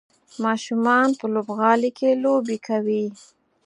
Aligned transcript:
ماشومان 0.43 1.07
په 1.19 1.25
لوبغالي 1.33 1.91
کې 1.97 2.09
لوبې 2.23 2.57
کوي. 2.67 3.05